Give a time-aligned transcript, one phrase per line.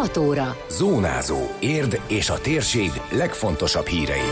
[0.00, 0.56] 6 óra.
[0.70, 1.38] Zónázó.
[1.58, 4.28] Érd és a térség legfontosabb hírei.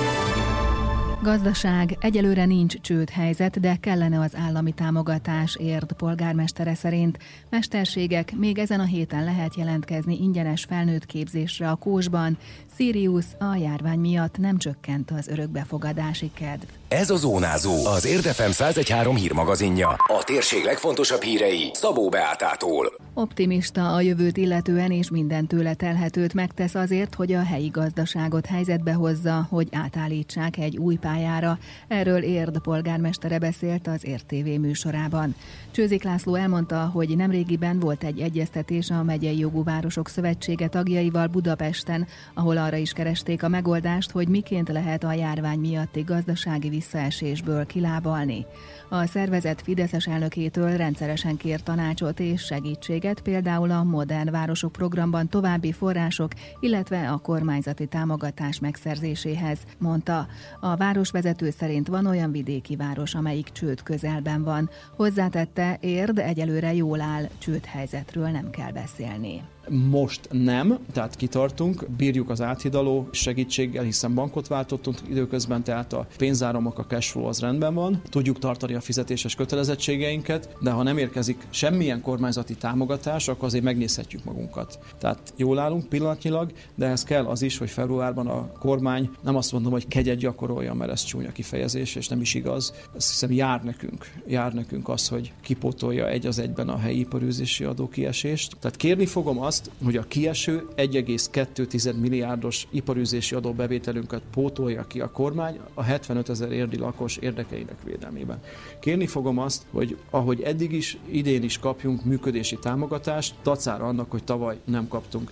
[1.23, 1.97] Gazdaság.
[2.01, 7.19] Egyelőre nincs csőd helyzet, de kellene az állami támogatás, érd polgármestere szerint.
[7.51, 12.39] Mesterségek, még ezen a héten lehet jelentkezni ingyenes felnőtt képzésre a Kósban.
[12.79, 16.67] Sirius a járvány miatt nem csökkent az örökbefogadási kedv.
[16.89, 19.89] Ez a Zónázó, az Érdefem 1013 hírmagazinja.
[19.89, 22.93] A térség legfontosabb hírei Szabó Beátától.
[23.15, 28.93] Optimista a jövőt illetően és minden tőle telhetőt megtesz azért, hogy a helyi gazdaságot helyzetbe
[28.93, 31.59] hozza, hogy átállítsák egy új pályára.
[31.89, 35.35] Erről Érd polgármestere beszélt az RTV műsorában.
[35.71, 42.07] Csőzik László elmondta, hogy nemrégiben volt egy egyeztetés a Megyei Jogú Városok Szövetsége tagjaival Budapesten,
[42.35, 48.47] ahol arra is keresték a megoldást, hogy miként lehet a járvány miatti gazdasági visszaesésből kilábalni.
[48.89, 55.73] A szervezet Fideszes elnökétől rendszeresen kér tanácsot és segítséget, például a Modern Városok programban további
[55.73, 60.27] források, illetve a kormányzati támogatás megszerzéséhez, mondta.
[60.61, 64.71] A városvezető szerint van olyan vidéki város, amelyik csőd közelben van.
[64.97, 69.43] Hozzátette, érd egyelőre jól áll, csőd helyzetről nem kell beszélni.
[69.71, 76.79] Most nem, tehát kitartunk, bírjuk az áthidaló segítséggel, hiszen bankot váltottunk időközben, tehát a pénzáramok,
[76.79, 82.01] a cashflow az rendben van, tudjuk tartani a fizetéses kötelezettségeinket, de ha nem érkezik semmilyen
[82.01, 84.79] kormányzati támogatás, akkor azért megnézhetjük magunkat.
[84.99, 89.53] Tehát jól állunk pillanatnyilag, de ez kell az is, hogy februárban a kormány nem azt
[89.53, 92.73] mondom, hogy kegyet gyakorolja, mert ez csúnya kifejezés, és nem is igaz.
[92.97, 97.65] Ezt hiszem jár nekünk, jár nekünk az, hogy kipótolja egy az egyben a helyi iparűzési
[97.65, 98.57] adó kiesést.
[98.61, 105.11] Tehát kérni fogom azt, azt, hogy a kieső 1,2 milliárdos iparűzési adóbevételünket pótolja ki a
[105.11, 108.43] kormány a 75 ezer érdi lakos érdekeinek védelmében.
[108.81, 114.25] Kérni fogom azt, hogy ahogy eddig is, idén is kapjunk működési támogatást, tacára annak, hogy
[114.25, 115.31] tavaly nem kaptunk.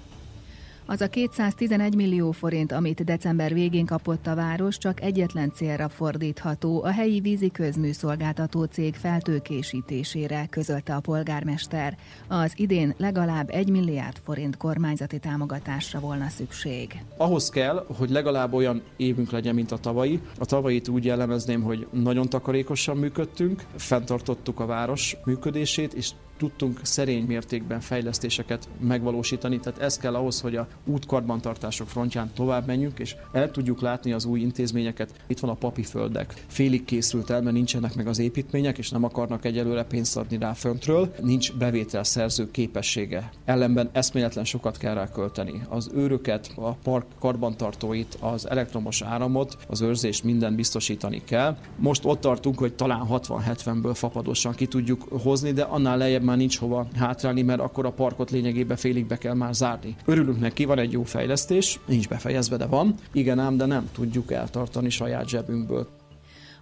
[0.89, 6.83] Az a 211 millió forint, amit december végén kapott a város, csak egyetlen célra fordítható,
[6.83, 11.97] a helyi vízi közműszolgáltató cég feltőkésítésére, közölte a polgármester.
[12.29, 17.03] Az idén legalább 1 milliárd forint kormányzati támogatásra volna szükség.
[17.17, 20.21] Ahhoz kell, hogy legalább olyan évünk legyen, mint a tavalyi.
[20.39, 27.25] A tavalyit úgy jellemezném, hogy nagyon takarékosan működtünk, fenntartottuk a város működését, és tudtunk szerény
[27.25, 33.51] mértékben fejlesztéseket megvalósítani, tehát ez kell ahhoz, hogy a útkarbantartások frontján tovább menjünk, és el
[33.51, 35.13] tudjuk látni az új intézményeket.
[35.27, 36.45] Itt van a papiföldek.
[36.47, 40.53] Félig készült el, mert nincsenek meg az építmények, és nem akarnak egyelőre pénzt adni rá
[40.53, 41.15] föntről.
[41.23, 43.31] Nincs bevételszerző képessége.
[43.45, 45.63] Ellenben eszméletlen sokat kell rá költeni.
[45.69, 51.57] Az őröket, a park karbantartóit, az elektromos áramot, az őrzést minden biztosítani kell.
[51.77, 56.59] Most ott tartunk, hogy talán 60-70-ből fapadosan ki tudjuk hozni, de annál lejjebb már nincs
[56.59, 59.97] hova hátrálni, mert akkor a parkot lényegében félig be kell már zárni.
[60.05, 62.95] Örülünk neki, van egy jó fejlesztés, nincs befejezve, de van.
[63.13, 65.89] Igen ám, de nem tudjuk eltartani saját zsebünkből.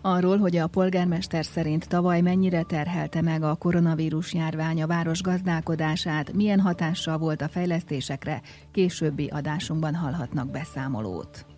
[0.06, 6.32] Arról, hogy a polgármester szerint tavaly mennyire terhelte meg a koronavírus járvány a város gazdálkodását,
[6.32, 8.42] milyen hatással volt a fejlesztésekre,
[8.72, 11.53] későbbi adásunkban hallhatnak beszámolót.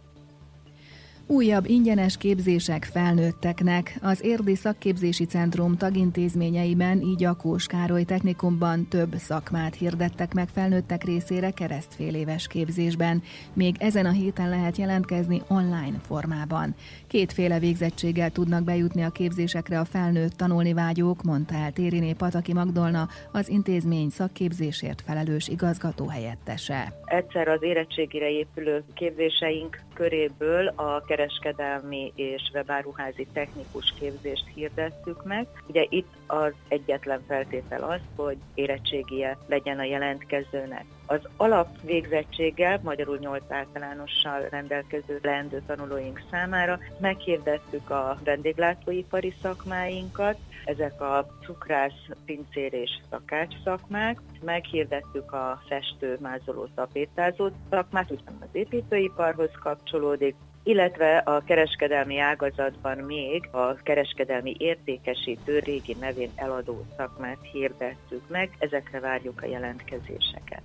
[1.28, 9.12] Újabb ingyenes képzések felnőtteknek az Érdi Szakképzési Centrum tagintézményeiben, így a Kós Károly Technikumban több
[9.14, 13.22] szakmát hirdettek meg felnőttek részére keresztfél éves képzésben.
[13.52, 16.74] Még ezen a héten lehet jelentkezni online formában.
[17.06, 23.08] Kétféle végzettséggel tudnak bejutni a képzésekre a felnőtt tanulni vágyók, mondta el Tériné Pataki Magdolna,
[23.32, 26.92] az intézmény szakképzésért felelős igazgató helyettese.
[27.04, 35.46] Egyszer az érettségire épülő képzéseink köréből a kereskedelmi és webáruházi technikus képzést hirdettük meg.
[35.66, 40.84] Ugye itt az egyetlen feltétel az, hogy érettségie legyen a jelentkezőnek.
[41.06, 51.26] Az alapvégzettséggel, magyarul 8 általánossal rendelkező leendő tanulóink számára meghirdettük a vendéglátóipari szakmáinkat, ezek a
[51.44, 54.20] cukrász, pincér és szakács szakmák.
[54.44, 60.34] Meghirdettük a festő, mázoló, tapétázó szakmát, ugyan az építőiparhoz kapcsolódik,
[60.66, 69.00] illetve a kereskedelmi ágazatban még a kereskedelmi értékesítő régi nevén eladó szakmát hirdettük meg, ezekre
[69.00, 70.62] várjuk a jelentkezéseket.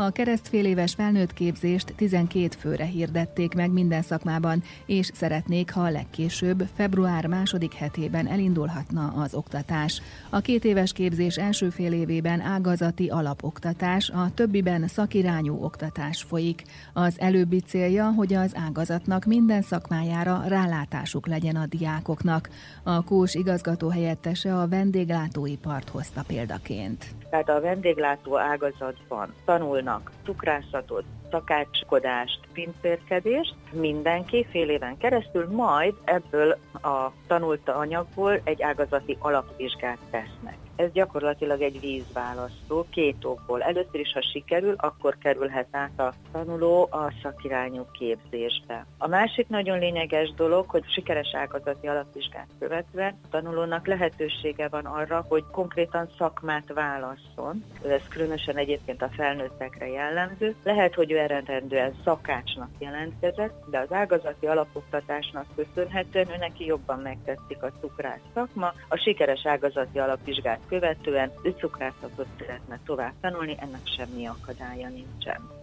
[0.00, 6.62] A keresztféléves felnőtt képzést 12 főre hirdették meg minden szakmában, és szeretnék, ha a legkésőbb
[6.74, 10.02] február második hetében elindulhatna az oktatás.
[10.30, 16.62] A két éves képzés első fél évében ágazati alapoktatás, a többiben szakirányú oktatás folyik.
[16.92, 22.48] Az előbbi célja, hogy az ágazatnak minden szakmájára rálátásuk legyen a diákoknak.
[22.82, 27.06] A Kós igazgató helyettese a vendéglátóipart hozta példaként.
[27.30, 36.58] Tehát a vendéglátó ágazatban tanulnak tanulnak cukrászatot, szakácskodást, pincérkedést, mindenki fél éven keresztül, majd ebből
[36.82, 40.56] a tanult anyagból egy ágazati alapvizsgát tesznek.
[40.80, 43.62] Ez gyakorlatilag egy vízválasztó két okból.
[43.62, 48.86] Először is, ha sikerül, akkor kerülhet át a tanuló a szakirányú képzésbe.
[48.98, 55.24] A másik nagyon lényeges dolog, hogy sikeres ágazati alapvizsgát követve a tanulónak lehetősége van arra,
[55.28, 57.64] hogy konkrétan szakmát válasszon.
[57.88, 60.54] Ez különösen egyébként a felnőttekre jellemző.
[60.62, 67.62] Lehet, hogy ő eredendően szakácsnak jelentkezett, de az ágazati alapoktatásnak köszönhetően ő neki jobban megtetszik
[67.62, 68.72] a cukrász szakma.
[68.88, 75.59] A sikeres ágazati alapvizsgát követően ő cukrászatot szeretne tovább tanulni, ennek semmi akadálya nincsen.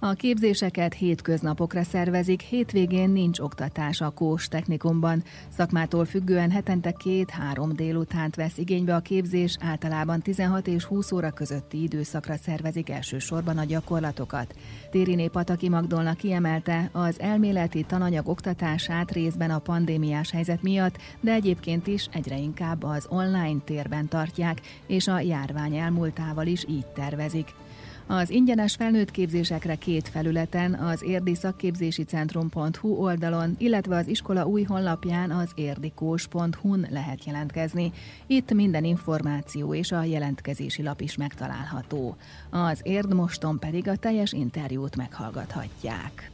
[0.00, 5.22] A képzéseket hétköznapokra szervezik, hétvégén nincs oktatás a Kós technikumban.
[5.48, 11.82] Szakmától függően hetente két-három délutánt vesz igénybe a képzés, általában 16 és 20 óra közötti
[11.82, 14.54] időszakra szervezik elsősorban a gyakorlatokat.
[14.90, 21.86] Tériné Pataki Magdolna kiemelte, az elméleti tananyag oktatását részben a pandémiás helyzet miatt, de egyébként
[21.86, 27.54] is egyre inkább az online térben tartják, és a járvány elmúltával is így tervezik.
[28.10, 34.62] Az ingyenes felnőtt képzésekre két felületen, az érdi szakképzési centrum.hu oldalon, illetve az iskola új
[34.62, 37.92] honlapján az érdikós.hu-n lehet jelentkezni.
[38.26, 42.16] Itt minden információ és a jelentkezési lap is megtalálható.
[42.50, 46.30] Az Érd moston pedig a teljes interjút meghallgathatják.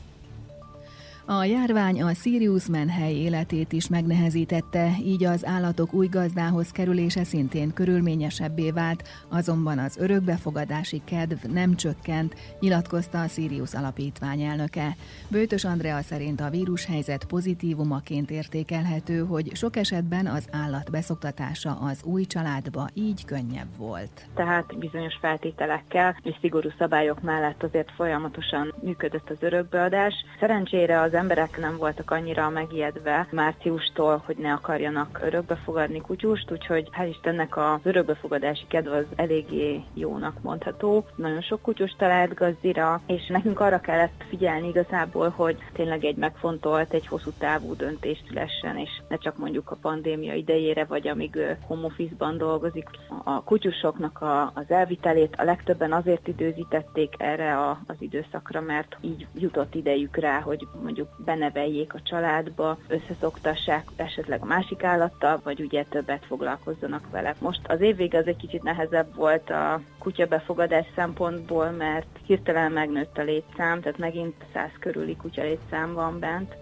[1.27, 7.73] A járvány a Sirius menhely életét is megnehezítette, így az állatok új gazdához kerülése szintén
[7.73, 14.97] körülményesebbé vált, azonban az örökbefogadási kedv nem csökkent, nyilatkozta a Sirius alapítvány elnöke.
[15.29, 22.25] Bőtös Andrea szerint a vírushelyzet pozitívumaként értékelhető, hogy sok esetben az állat beszoktatása az új
[22.25, 24.27] családba így könnyebb volt.
[24.35, 30.15] Tehát bizonyos feltételekkel és szigorú szabályok mellett azért folyamatosan működött az örökbeadás.
[30.41, 36.89] Szerencsére az az emberek nem voltak annyira megijedve márciustól, hogy ne akarjanak örökbefogadni kutyust, úgyhogy
[36.99, 41.05] hál' Istennek az örökbefogadási kedv az eléggé jónak mondható.
[41.17, 46.93] Nagyon sok kutyus talált gazdira, és nekünk arra kellett figyelni igazából, hogy tényleg egy megfontolt,
[46.93, 51.85] egy hosszú távú döntés szülessen, és ne csak mondjuk a pandémia idejére, vagy amíg home
[51.87, 52.89] office-ban dolgozik.
[53.25, 59.27] A kutyusoknak a, az elvitelét a legtöbben azért időzítették erre a, az időszakra, mert így
[59.35, 65.61] jutott idejük rá, hogy mondjuk mondjuk beneveljék a családba, összeszoktassák esetleg a másik állattal, vagy
[65.61, 67.35] ugye többet foglalkozzanak vele.
[67.39, 73.19] Most az évvég az egy kicsit nehezebb volt a kutya befogadás szempontból, mert hirtelen megnőtt
[73.19, 76.57] a létszám, tehát megint 100 körüli kutya létszám van bent,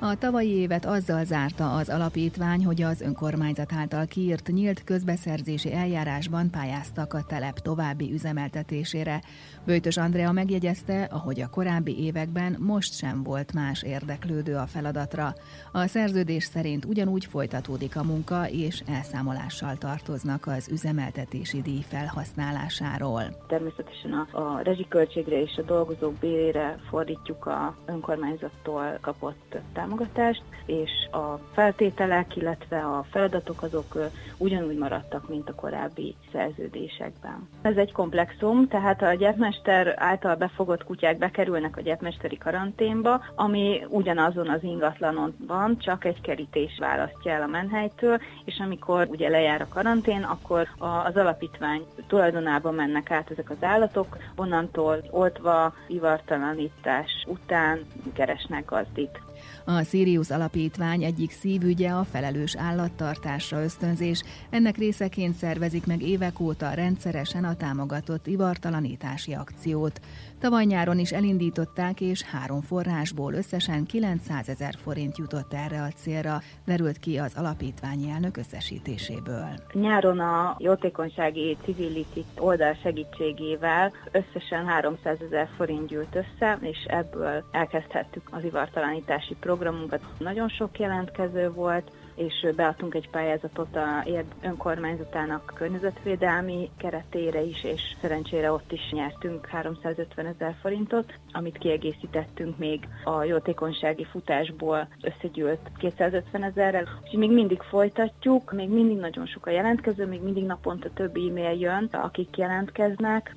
[0.00, 6.50] a tavalyi évet azzal zárta az alapítvány, hogy az önkormányzat által kiírt nyílt közbeszerzési eljárásban
[6.50, 9.20] pályáztak a telep további üzemeltetésére.
[9.66, 15.34] Bőtös Andrea megjegyezte, ahogy a korábbi években most sem volt más érdeklődő a feladatra.
[15.72, 23.22] A szerződés szerint ugyanúgy folytatódik a munka, és elszámolással tartoznak az üzemeltetési díj felhasználásáról.
[23.46, 30.90] Természetesen a, a rezsiköltségre és a dolgozók bérére fordítjuk a önkormányzattól kapott támogatást támogatást, és
[31.10, 33.96] a feltételek, illetve a feladatok azok
[34.36, 37.48] ugyanúgy maradtak, mint a korábbi szerződésekben.
[37.62, 44.48] Ez egy komplexum, tehát a gyepmester által befogott kutyák bekerülnek a gyepmesteri karanténba, ami ugyanazon
[44.48, 49.68] az ingatlanon van, csak egy kerítés választja el a menhelytől, és amikor ugye lejár a
[49.68, 57.78] karantén, akkor az alapítvány tulajdonába mennek át ezek az állatok, onnantól oltva, ivartalanítás után
[58.12, 59.20] keresnek gazdit.
[59.64, 64.22] A Sirius Alapítvány egyik szívügye a felelős állattartásra ösztönzés.
[64.50, 70.00] Ennek részeként szervezik meg évek óta rendszeresen a támogatott ivartalanítási akciót.
[70.40, 76.38] Tavaly nyáron is elindították, és három forrásból összesen 900 ezer forint jutott erre a célra,
[76.66, 79.48] derült ki az alapítványi elnök összesítéséből.
[79.72, 88.28] Nyáron a jótékonysági civility oldal segítségével összesen 300 ezer forint gyűlt össze, és ebből elkezdhettük
[88.30, 90.00] az ivartalanítási programunkat.
[90.18, 94.04] Nagyon sok jelentkező volt, és beadtunk egy pályázatot a
[94.42, 102.88] önkormányzatának környezetvédelmi keretére is, és szerencsére ott is nyertünk 350 ezer forintot, amit kiegészítettünk még
[103.04, 106.88] a jótékonysági futásból összegyűlt 250 ezerrel.
[107.04, 111.60] És még mindig folytatjuk, még mindig nagyon sok a jelentkező, még mindig naponta több e-mail
[111.60, 113.36] jön, akik jelentkeznek,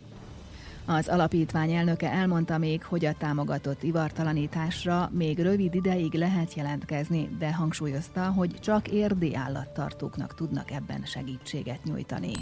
[0.85, 7.53] az alapítvány elnöke elmondta még, hogy a támogatott ivartalanításra még rövid ideig lehet jelentkezni, de
[7.53, 12.33] hangsúlyozta, hogy csak érdi állattartóknak tudnak ebben segítséget nyújtani.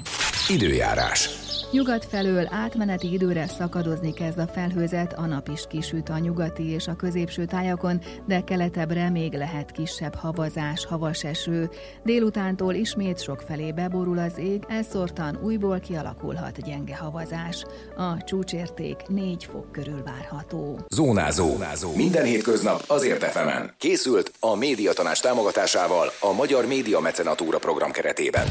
[0.50, 1.30] Időjárás.
[1.72, 6.88] Nyugat felől átmeneti időre szakadozni kezd a felhőzet, a nap is kisüt a nyugati és
[6.88, 11.70] a középső tájakon, de keletebbre még lehet kisebb havazás, havas eső.
[12.04, 17.66] Délutántól ismét sok felé beborul az ég, elszórtan újból kialakulhat gyenge havazás.
[17.98, 20.80] A csúcsérték 4 fok körül várható.
[20.90, 21.48] Zónázó.
[21.48, 21.96] Zónázó.
[21.96, 23.74] Minden hétköznap azért efemen.
[23.78, 28.48] Készült a médiatanás támogatásával a Magyar Média Mecenatúra program keretében.